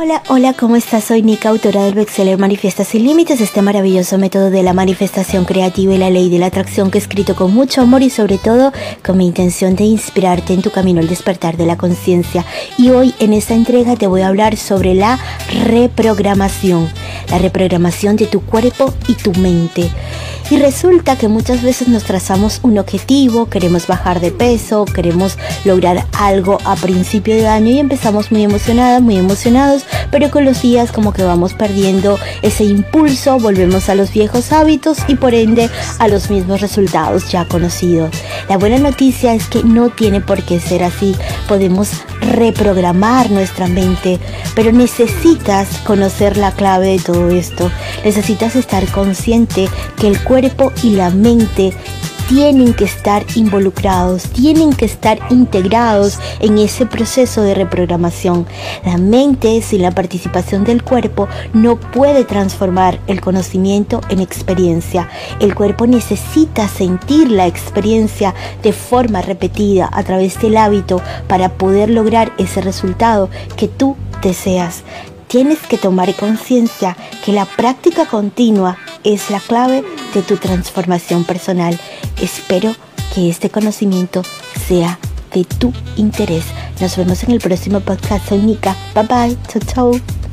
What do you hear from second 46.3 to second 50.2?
la clave de todo esto, necesitas estar consciente que